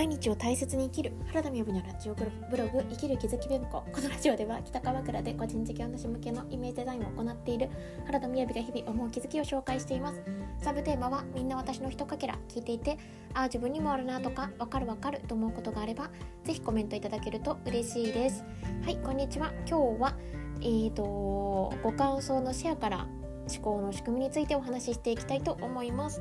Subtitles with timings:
[0.00, 1.12] 毎日を大切に生きる。
[1.26, 2.24] 原田美由のラジオブ
[2.56, 7.68] ログ生きる気づき文庫このラジオでは北川倉で個人事業主向けのイメージデザインを行っている。
[8.06, 10.22] 原田美由が日々思う気づきを紹介しています。
[10.62, 12.96] サブテーマはみんな私のひとかけら聞いていて
[13.34, 16.10] ああ自分にもあるなとかわかるわかると思うことがあれば
[16.44, 18.42] ぜひコメントいただけると嬉しいです。
[18.82, 19.52] はいこんにちは。
[19.68, 20.16] 今日は
[20.62, 23.06] えーとご感想のシェアから
[23.50, 26.20] 思考の仕組みについてお話ししていきたいと思います、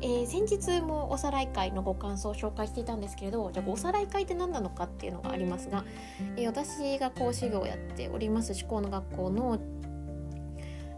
[0.00, 5.84] えー、先日もおさらい会のご感想を紹介していたんですけれどじゃあおさらい会って何なのかっていうのがありますが、
[6.36, 9.58] えー、私が講師業をやっております思考の学校の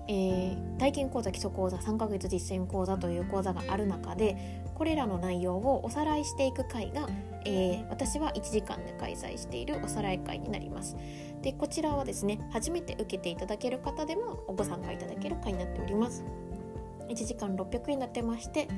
[0.09, 7.09] えー、体験講座基礎講座3ヶ月実践講座という講座がある中でこれらの内容をおさらいしていく会が、
[7.45, 10.97] えー、私は1時間で開催しているおさらい会になります。
[11.43, 16.25] でこちらはですね初めて受けていただける方でもご参加いただける会になっております。
[17.09, 18.69] 1時間600円になってまして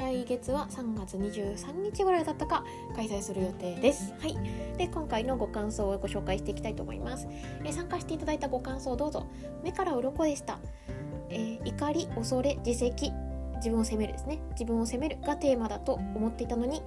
[0.00, 2.64] 来月は3月23日ぐらいだったか
[2.96, 4.12] 開催する予定です。
[4.18, 4.36] はい。
[4.76, 7.28] で今回のご感想をご紹介していきたいと思います、
[7.64, 9.26] え参加していただいたご感想どうぞ。
[9.62, 10.58] 目から鱗でした、
[11.30, 13.12] えー、怒り恐れ自責
[13.56, 14.40] 自分を責めるですね。
[14.52, 16.82] 自分を責めるがテーマだと思っていたのに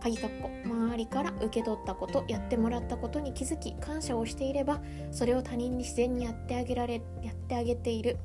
[0.00, 8.18] 鍵括弧周りから受け取ったことやってもらったことに気づき感謝をしていればそれを他人に自然にやってあげられやってあげている。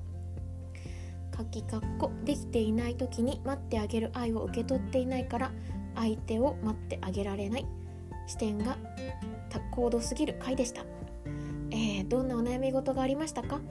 [1.32, 5.52] 鍵括弧できていない時に待ってあげる愛を受け取っていないから
[5.96, 7.66] 相手を待ってあげられない。
[8.28, 8.78] 視点が
[9.72, 10.84] 高度すぎる回でした、
[11.72, 13.62] えー、どんなお悩み事がありましたか？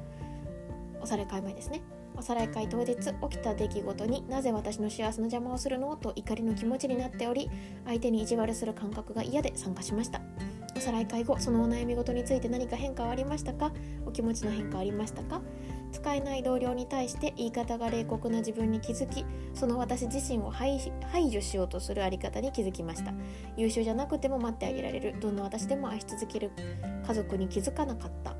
[1.00, 1.82] おさらい会前ですね。
[2.18, 5.96] おさらい会当日起きた出来事になぜ私の幸せの邪魔をするの？
[5.96, 7.48] と怒りの気持ちになっており
[7.86, 10.20] 相手に意地悪する感覚が嫌で参加しました。
[10.76, 13.72] おさらい会後そのお悩み事について何か変化はありましたか？
[14.04, 15.40] お気持ちの変化はありましたか？
[15.92, 19.24] 使えない同僚に対して言い方が冷酷な自分に気づき
[19.54, 20.78] その私自身を排
[21.30, 23.12] 除しようとするあり方に気づきました。
[23.56, 25.14] 優秀じゃなくても待ってあげられる。
[25.20, 26.50] どんな私でも愛し続ける。
[27.06, 28.34] 家族に気づかなかった。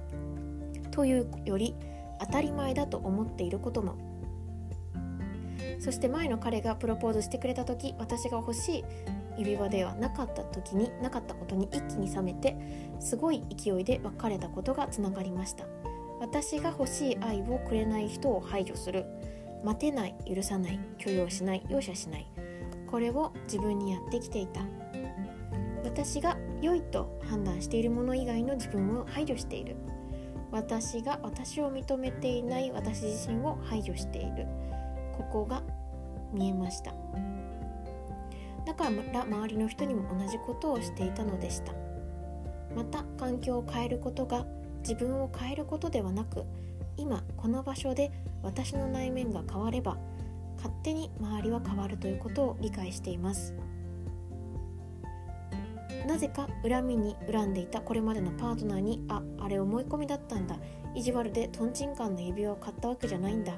[0.91, 1.77] というより
[2.21, 3.97] 当たり前だと思っていることも。
[5.81, 8.84] そして前の彼がプロポーズしてくれた時私が欲しい
[9.39, 12.56] 指輪ではなかった時になかったことに一気に冷めて
[12.99, 15.65] すごい勢いで別れたことがつながりました。
[16.21, 19.06] 私が欲しい愛をくれない人を排除する。
[19.65, 22.27] 待てない許さない許容しない容赦しない。
[22.91, 24.62] これを自分にやってきていた。
[25.85, 29.77] 私が良いと判断しているもの以外の自分を排除している。
[30.51, 34.47] 私が私を認めていない私自身を排除している。
[35.17, 35.63] ここが
[36.33, 36.95] 見えました。
[38.67, 41.73] だから周りの人にも同じことをしていたのでした。
[42.75, 44.47] また環境を変えることが
[44.81, 46.45] 自分を変えることではなく
[46.97, 48.11] 今この場所で
[48.43, 49.97] 私の内面が変われば
[50.57, 53.55] 勝手に周りは変わるということを理解しています。
[56.09, 57.83] なぜか恨みに恨んでいた。
[57.83, 60.57] これまでのパートナーにああれ思い込みだったんだ。
[60.95, 63.53] 意地悪でとんちんカンの指輪を買ったわけじゃないんだ。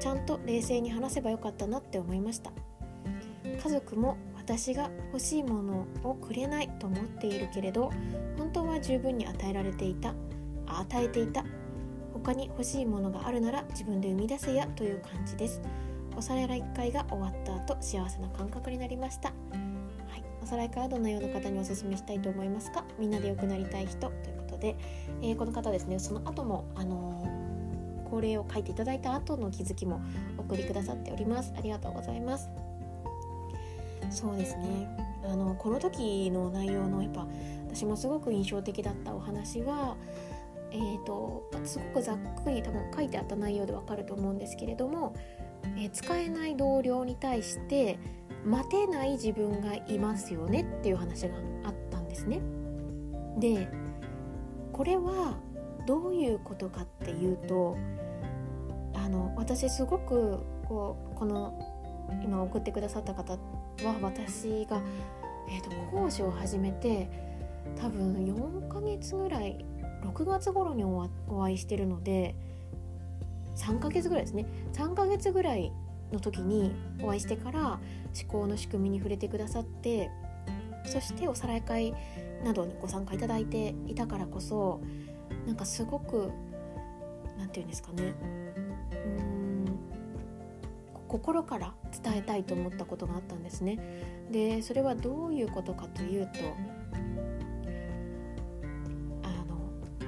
[0.00, 2.52] ちゃんと冷静に話せばよかったなって思いました。
[3.62, 7.90] 家族も私が欲しいものをくれないと思っているけれど
[8.38, 10.14] 本当は十分に与えられていた。
[10.66, 11.44] 与えていた。
[12.14, 15.60] 他に欲しいものがあるなら自分で生み出せやという感じです。
[16.16, 19.34] おさらい1回が終わった後幸せな感覚になりました。
[20.50, 22.84] さらいからどのような方におすすめしたいと思いますか？
[22.98, 24.00] みんなで良くなりたい人？
[24.00, 24.74] ということで、
[25.22, 30.02] えー、この方ですねその後もあのー、恒例を書いていただいた後の気づきも
[30.36, 31.54] お送りくださっております。
[31.56, 32.50] ありがとうございます。
[34.10, 34.88] そうですね。
[35.24, 37.28] あのこの時の内容のやっぱ
[37.68, 39.96] 私もすごく印象的だったお話は
[40.72, 45.14] えーと、とすごくざっくり多分書いてあった内容でわかると思うんですけれども、
[45.76, 47.98] えー、使えない同僚に対して
[48.44, 51.34] 待てない自分がいますよねっていう話が
[51.64, 52.40] あったんですね。
[53.38, 53.68] で
[54.72, 55.38] これは
[55.86, 57.76] どういうことかっていうと
[58.94, 61.58] あの私すごくこうこの
[62.22, 63.38] 今送ってくださった方は
[64.00, 64.80] 私が、
[65.48, 67.08] えーと、講師を始めて
[67.80, 69.64] 多分4ヶ月ぐらい
[70.02, 72.34] 6月頃にお会いしてるので
[73.56, 75.72] 3ヶ月ぐらいですね3ヶ月ぐらい
[76.12, 77.80] の時にお会いしてから思
[78.28, 80.10] 考の仕組みに触れてくださって
[80.84, 81.94] そしておさらい会
[82.44, 84.80] などにご参加いただいていたからこそ
[85.46, 86.30] なんかすごく
[87.38, 88.14] 何て言うんですかね
[88.92, 89.40] うん
[91.08, 93.80] 心から伝えたいと思ったことがあったんですね。
[94.30, 96.38] でそれはどういうことかというと
[99.24, 99.58] あの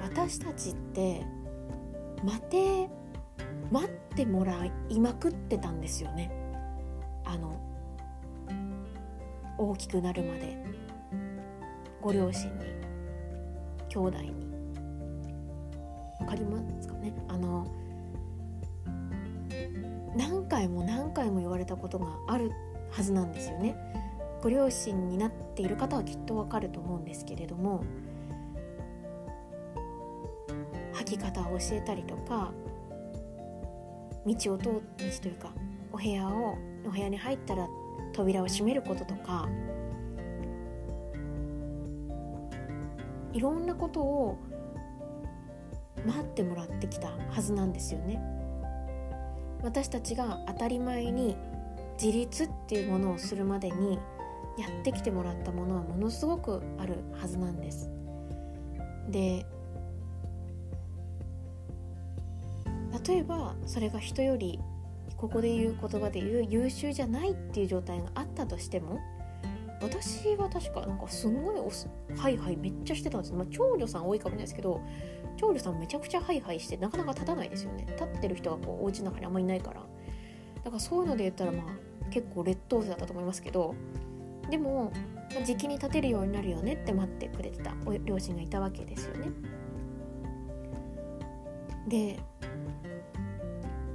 [0.01, 1.25] 私たちって
[2.23, 2.89] 待て
[3.69, 6.31] 待ってもらいまくってたんですよね。
[7.25, 7.59] あの
[9.57, 10.63] 大きくなるまで。
[12.01, 12.65] ご両親に
[13.89, 14.33] 兄弟に。
[16.19, 17.13] 分かりますかね？
[17.27, 17.65] あの
[20.15, 22.51] 何回も何回も言われたことがある
[22.91, 23.75] はずなんですよね。
[24.41, 27.83] ご両親になっている方はきっとわかると思うんですけれども
[30.93, 32.51] 履き方を教えたりとか
[34.25, 34.81] 道を通道
[35.21, 35.51] というか
[35.91, 37.67] お部屋をお部屋に入ったら
[38.13, 39.47] 扉を閉めることとか
[43.33, 44.37] いろんなことを
[46.05, 48.21] 待ってもらってきたはずなんですよね。
[49.63, 51.37] 私たちが当たり前に
[52.01, 53.97] 自立っていうものをするまでに
[54.57, 57.89] やってきてもらったものはものすごくあるはずなんです。
[59.09, 59.45] で
[63.05, 64.59] 例えばそれが人より
[65.17, 68.99] ここで言う言葉で言う優秀じゃないっていう状態があったとしても
[69.81, 74.81] 私は確かなんかすごいおすはいはいめっちゃしてたんです、まあ、長女さん多いかもしれないですけど
[75.37, 77.85] 長女さんめちゃくちゃハイハイしてなかなか立たないですよね。
[77.89, 79.81] 立ってる人はこうお家の中にあんまりいないから。
[80.63, 83.75] だからそういうので言ったらまあ結構劣等生だったと思いますけど
[84.49, 84.93] でも
[85.45, 87.73] 時期に立てるようになるよねって待ってくれてた
[88.05, 89.31] 両親がいたわけですよね。
[91.87, 92.19] で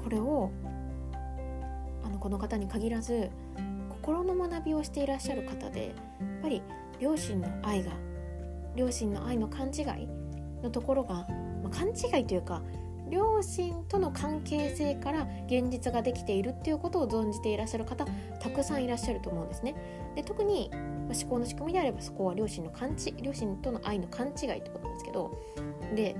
[0.08, 0.50] これを
[2.02, 3.28] あのこの方に限らず
[3.90, 6.62] 心の学びをしていらっしゃる方でやっぱり
[6.98, 7.92] 両親の愛が
[8.74, 10.08] 両親の愛の勘違い
[10.62, 11.26] のところが、
[11.62, 12.62] まあ、勘違いというか
[13.10, 18.06] 両親との関係性から現実ができているっていうことを存じていらっしゃる方
[18.40, 19.74] たくさんいらっしゃると思うんですね。
[20.16, 20.80] で特に、まあ、
[21.14, 25.38] 思考の仕組みであればそこは両親の勘違両親との愛の勘違いってことなんですけど
[25.94, 26.16] で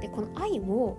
[0.00, 0.96] でこの愛を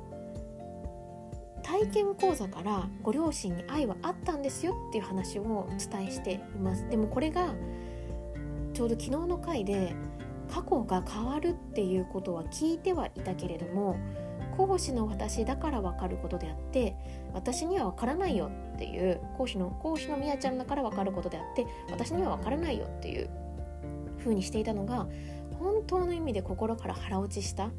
[1.64, 6.88] 体験講座からご両親に愛はあったんですよっていう話をお伝えしています。
[6.90, 7.54] でもこれが
[8.74, 9.94] ちょうど昨日の回で
[10.50, 13.98] 過去が変わるっていうことは聞いてはいたけれども
[14.58, 16.96] 講師の私だから分かることであって
[17.34, 23.30] 私には分からないよっていう講師の講師のみやちゃんだから分かることであって私には分からないよっていう
[24.20, 25.08] 風にしていたのが
[25.60, 27.72] 本当の意味で心から腹落ちした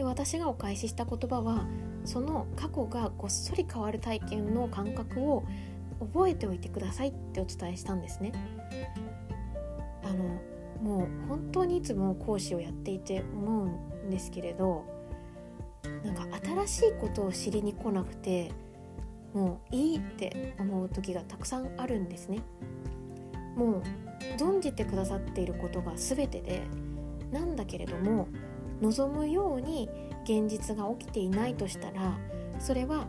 [0.00, 1.66] で私がお返しした言葉は
[2.06, 5.44] その過去がごっそり変わる体験の感覚を
[6.00, 8.32] 覚えておいてくださいってお伝えしたんですね。
[10.02, 10.40] あの
[10.82, 14.86] もう本当にいつも講師をやっていて思うんですけれど
[16.02, 18.52] なんか新しいことを知りに来なくて
[19.34, 22.40] もういいって思う時がたくさんあるんですね。
[23.54, 23.82] もう
[24.38, 26.62] 存じてくださっていることが全てで
[27.30, 28.28] なんだけれども
[28.80, 29.88] 望むように
[30.24, 32.18] 現実が起きていないとしたら
[32.58, 33.06] それは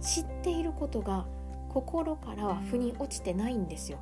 [0.00, 1.26] 知っていることが
[1.68, 3.98] 心からは腑に落ちてないんですよ。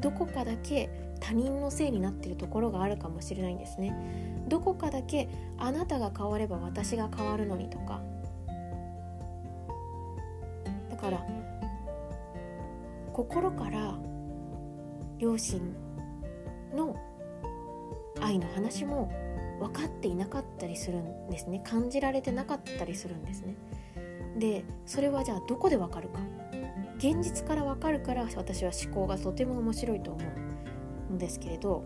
[0.00, 0.90] どこかだけ
[1.20, 4.44] 他人のせいになっているところがあるかもしれないんですね。
[4.48, 5.28] どこかだけ
[5.58, 8.02] あなたが変われば私が変わるのにとか
[10.90, 11.26] だから
[13.12, 13.98] 心から
[15.18, 15.74] 両親
[16.74, 16.96] の
[18.24, 19.12] 愛の話も
[19.60, 21.60] 分かっていなかったりするんですね。
[21.64, 23.56] 感じられてなかったりするんですね。
[24.38, 26.20] でそれはじゃあどこで分かるか。
[26.96, 30.20] 現実から分かるから私は思考がとても面白いと思
[31.10, 31.84] うんですけれど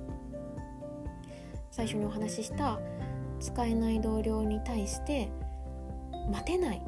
[1.71, 2.78] 最初にお話しした
[3.40, 5.30] 使えない同僚に対して
[6.30, 6.83] 待てない。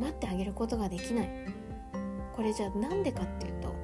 [0.00, 1.28] 待ってあげることができない。
[2.34, 3.74] これじゃあなんでかっていうと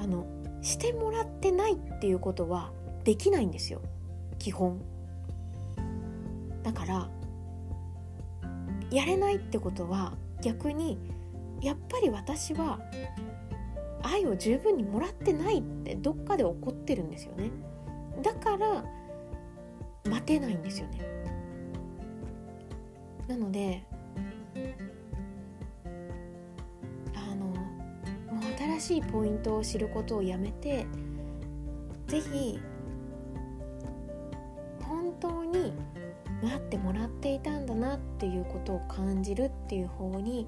[0.00, 0.26] あの
[0.62, 2.72] してもらってないっていうことは
[3.08, 3.80] できないんですよ。
[4.38, 4.82] 基本。
[6.62, 7.08] だから
[8.90, 10.12] やれないってことは
[10.42, 10.98] 逆に
[11.62, 12.78] やっぱり私は
[14.02, 17.50] 愛を十分にもらってないってどっかで怒ってるんですよね。
[18.22, 18.84] だから
[20.04, 21.00] 待てないんですよね。
[23.26, 23.84] なので
[27.14, 30.86] あのもう新しいポイントを知ることをやめて
[32.06, 32.60] 是非
[35.20, 35.72] 当に
[36.42, 40.46] 待ってもらっていたんだなっていうことを感じるっていう方に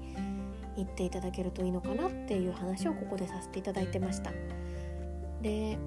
[0.75, 4.31] 言っていただけるといいのかなっていう話をここでさせていただいてました。
[5.41, 5.77] で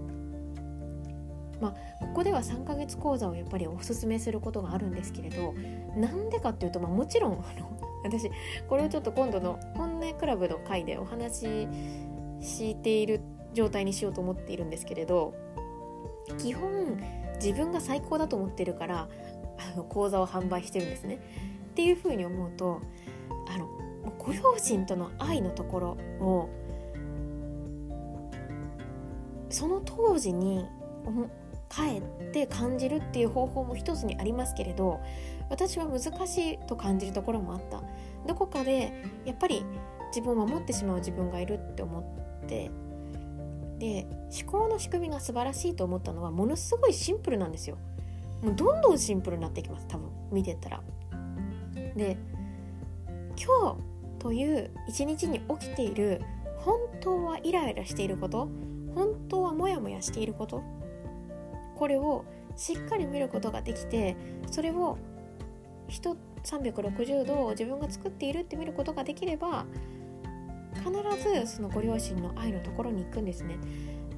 [1.60, 5.54] まあここでは3ヶ月講座をやっぱりおすすめすることがあるんですけれど
[5.96, 7.70] なんでかっていうと、まあ、もちろん あの
[8.02, 8.30] 私
[8.68, 11.68] これをちょっと今度の本音クラブの回でお話し
[12.40, 13.20] している
[13.54, 15.32] 状態にしようと思っているんですけれど
[16.38, 16.98] 基本
[17.44, 19.08] 自分が最高だと思ってるから
[19.58, 21.18] あの講座を販売してるんですね。
[21.72, 22.80] っていうふうに思うと
[23.48, 23.68] あの
[24.18, 25.88] ご両親との愛のところ
[26.24, 26.48] を
[29.50, 30.64] その当時に
[31.68, 35.00] 帰って感じるっていう方法も一つにありますけれど
[35.50, 37.82] 私は難しいと感じるところもあった
[38.26, 38.92] どこかで
[39.24, 39.64] やっぱり
[40.08, 42.00] 自分を守ってしまう自分がいるって思
[42.44, 42.70] って
[43.84, 44.06] で
[44.42, 47.76] 思考の仕組みが素晴らしいと思ったのはものすごいシンプルなんですよ。
[48.42, 50.82] もうどんどんシンプルになっていきます多分見てたら。
[51.94, 52.16] で
[53.36, 53.76] 今日
[54.18, 56.22] という一日に起きている
[56.56, 58.48] 本当はイライラしていること
[58.94, 60.62] 本当はモヤモヤしていること
[61.76, 62.24] これを
[62.56, 64.16] しっかり見ることができて
[64.50, 64.96] それを
[65.88, 69.66] 人360度自分が作っているって見ることができれば
[70.76, 70.90] 必
[71.46, 73.56] ずそのご両親の愛のところに行くんですね。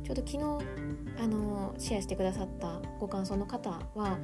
[0.05, 0.39] ちょうど昨日
[1.21, 4.19] あのシェアしてくださったご感想の方は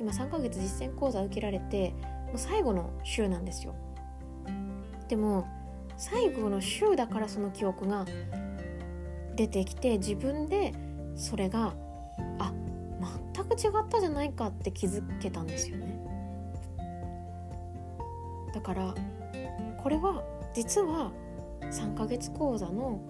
[0.00, 1.90] 今3ヶ月実践講座受けられて
[2.26, 3.74] もう最後の週なんですよ。
[5.08, 5.46] でも
[5.96, 8.04] 最後の週だからその記憶が
[9.36, 10.72] 出てきて自分で
[11.14, 11.74] それが
[12.38, 12.52] あ
[13.34, 15.98] 全く違ったじゃないかって気づけたんですよね。
[18.52, 18.94] だから
[19.80, 21.12] これは実は
[21.70, 23.00] 3ヶ月講座の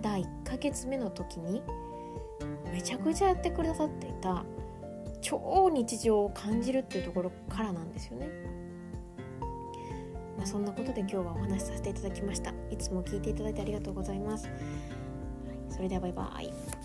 [0.00, 1.62] 第1ヶ月目の時に
[2.72, 4.44] めちゃくちゃやってくださっていた
[5.20, 8.28] 超日常を感じるっていうところからなんですよね。
[10.36, 12.52] まあ、そんなことで今日はお話しさせていただきました。
[12.70, 14.48] いつも聞いていただいてありがとうございます。
[15.70, 16.81] それではバイバイ。